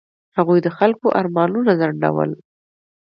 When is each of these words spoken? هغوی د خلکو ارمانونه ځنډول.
هغوی 0.37 0.59
د 0.65 0.67
خلکو 0.77 1.07
ارمانونه 1.19 1.71
ځنډول. 1.81 2.31